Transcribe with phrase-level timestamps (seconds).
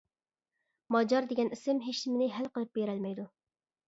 [0.95, 3.27] ماجار دېگەن ئىسىم ھېچنېمىنى ھەل قىلىپ بېرەلمەيدۇ.